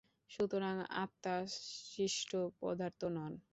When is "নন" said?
3.15-3.33